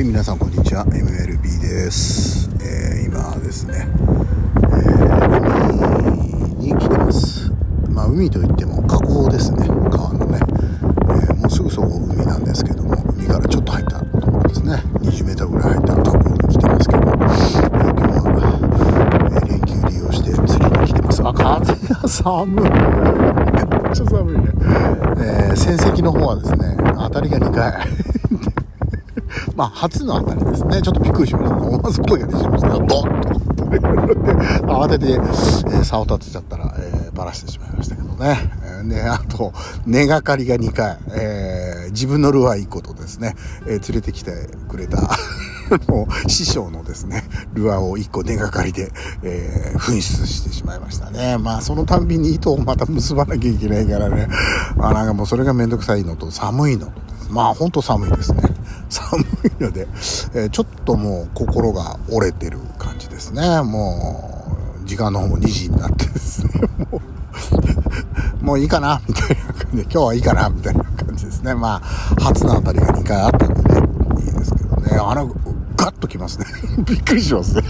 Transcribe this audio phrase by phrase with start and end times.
[0.00, 0.86] はい皆さんこんにちは。
[0.86, 3.86] MLB です、えー今ですね、
[4.56, 5.20] えー
[6.56, 7.52] 海に来てます。
[7.90, 9.68] まあ海といっても河口ですね。
[9.90, 14.82] 川のね、えーもうすぐそこ海なんですけども海からちょっと入ったところですね。
[15.00, 18.56] 20m ぐらい入った河口に来てますけど、えー今日は、
[19.32, 21.20] えー連休利用して釣りに来てます。
[21.22, 22.54] あ風が寒い。
[22.56, 22.72] めっ
[23.92, 24.44] ちゃ寒いね、
[25.18, 28.19] えー戦績の方はですね当たりが2回。
[29.56, 30.82] まあ、初の当たりですね。
[30.82, 31.56] ちょっとびっくりしました。
[31.56, 32.78] 思わず声が出しましたよ。
[32.78, 33.30] ドンと。
[34.66, 38.38] 慌てて、えー、差を立てちゃったら、えーバラしてしまいましたけどね。
[38.64, 39.52] えーで、あと、
[39.84, 43.34] 根がかりが2回、えー自分のルアー1個とですね、
[43.66, 44.32] えー連れてきて
[44.68, 45.00] くれた、
[45.88, 48.92] もう師匠のですね、ルアーを1個根がかりで、
[49.22, 51.36] えー紛失してしまいましたね。
[51.38, 54.28] まあ、そのたんびに糸をまた結ばなきゃいけないからね。
[54.76, 56.92] まあ、なんかもうそれがめんどくさいのと寒いのと
[57.30, 58.42] まあ、ほんと寒いですね。
[58.90, 59.86] 寒いので、
[60.34, 63.62] えーちょっともう心が折れてる感じですね。
[63.62, 66.52] もう、時間の方も2時になってですね、
[66.90, 67.00] も
[68.42, 71.54] う、 もういいかな、みたいな感じで、今日はいいかな、みたいな感じですね。
[71.54, 71.80] まあ、
[72.20, 73.82] 初のあたりが2回あったんでね、
[74.24, 74.98] いいですけどね。
[74.98, 75.34] あの、
[75.76, 76.46] ガッときますね。
[76.84, 77.62] びっくりしますね。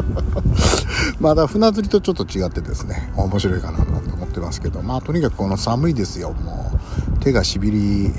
[1.20, 7.18] まだ船釣りとちょっと違ってですね、面白いかななんて思ってますけど、まあとにかくこの寒いですよ、もう。
[7.18, 8.10] 手がしびり、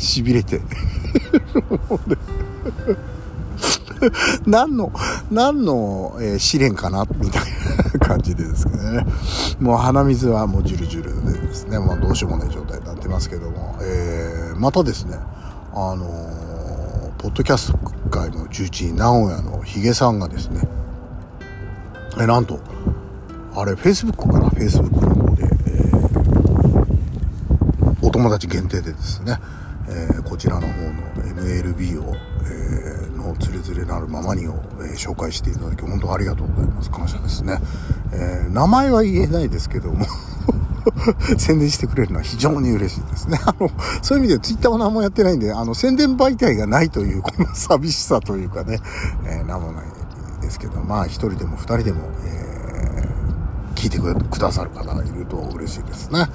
[0.00, 0.60] しびれて。
[4.46, 4.92] 何の、
[5.30, 7.42] 何の、えー試練かなみたい
[7.94, 9.06] な感じでですけどね。
[9.60, 15.16] もう鼻水はもうジュルジュルでですね、まあどうしようもない状態になってますけども、えーまたですね、
[15.74, 16.42] あのー
[17.18, 17.78] ポッドキャスト
[18.10, 20.62] 界の重鎮、名古屋のヒゲさんがですね、
[22.18, 22.58] えなんと、
[23.54, 25.92] あれ、Facebook かな ?Facebook の方で、え
[28.02, 29.38] お友達限定でですね、
[29.88, 30.92] えーこちらの方の
[31.42, 36.90] MLB を、えーのつれづれなるままにを、えー紹介していただき、本当ありがとうございます。
[36.90, 37.58] 感謝ですね。
[38.12, 40.06] え名前は言えないですけども、
[41.38, 43.38] 宣伝してくれるのは非常に嬉しいですね。
[43.46, 43.70] あの、
[44.02, 48.80] そういう意味でツイッターも何もやってないんで、あの、宣伝媒体がないという、この寂しさというかね、
[49.26, 49.84] えー、なんもない
[50.40, 52.52] ですけど、まあ、一人でも二人でも、えー
[53.82, 56.26] 聞いてくださる方がいると嬉しいですね。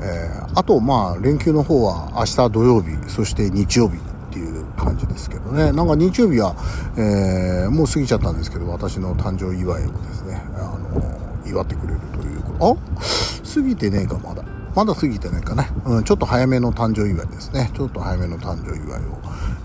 [0.00, 4.00] えーあと、まあ、連休の方は明日土曜日、そして日曜日っ
[4.32, 5.70] ていう感じですけどね。
[5.72, 6.56] なんか日曜日は、
[6.96, 11.02] えーもう過ぎちゃったんですけど、私の誕生祝いをですね、あの、
[11.46, 12.78] 祝ってくれるということ。
[13.00, 14.42] あ過ぎてねえか、まだ。
[14.74, 15.68] まだ過ぎてないかね。
[15.84, 17.70] うん、ちょっと早めの誕生祝いですね。
[17.74, 19.18] ちょっと早めの誕生祝いを、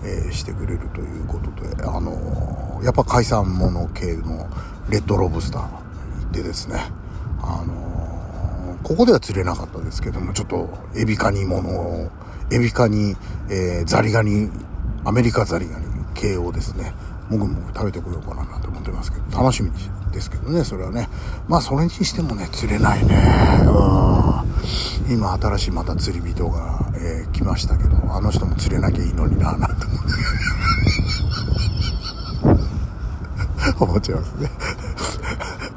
[0.04, 4.48] えーしてくれるということで、あのやっぱ海産物系の
[4.88, 5.68] レッドロブスター行
[6.30, 6.76] ってですね、
[7.40, 8.01] あの
[8.82, 12.10] ここでは釣れなかったですけども、ちょっとエビカニものを、
[12.50, 13.16] エビカニ、
[13.48, 14.50] えーザリガニ、
[15.04, 16.92] アメリカザリガニ系をですね、
[17.30, 19.70] もぐもぐ食べてこようかななんて思ってますけど、楽しみ
[20.12, 21.08] ですけどね、それはね。
[21.48, 23.14] まあ、それにしてもね、釣れないね。
[23.64, 25.12] うん。
[25.12, 29.86] 今、新しいまた釣り人が、えー来ましたけど、あの人も釣れなきゃいいのにな、なんて
[33.78, 34.50] 思 思っちゃいますね。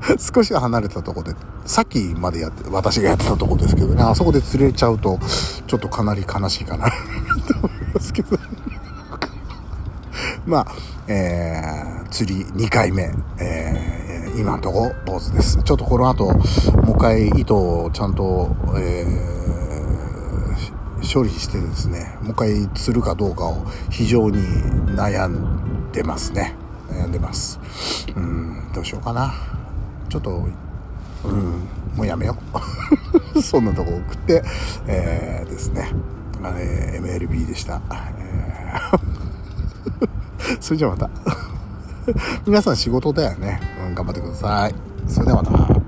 [0.20, 1.36] 少し離れたとこで、
[1.66, 5.20] さっきまでやって、私がやってたとこですけどね、あそこで釣れちゃうと、
[5.68, 6.94] ちょっとかなり悲しいかな、と
[7.64, 8.38] 思いますけど。
[10.46, 10.68] まあ、
[11.08, 13.96] えー、釣り2回目、えー
[14.36, 15.64] 今のとこ坊主です。
[15.64, 19.36] ちょっとこの後、もう一回糸をちゃんと、えー
[21.14, 24.40] 処理してですね、もう一回釣るかどうかを非常に
[24.96, 26.56] 悩んでますね。
[26.90, 27.60] 悩んでます。
[28.16, 29.55] うん、どうしようかな。
[30.10, 30.46] ちょっと、
[31.26, 32.38] うん、もうやめよ
[33.36, 33.42] う。
[33.42, 34.44] そんなとこ送って、
[34.88, 35.90] えーですね、
[36.44, 37.82] えー MLB でした。
[38.18, 39.00] えー
[40.62, 41.10] それじゃあまた。
[42.46, 43.60] 皆さん仕事だよね。
[43.88, 44.76] うん、頑張ってください。
[45.08, 45.85] それではまた。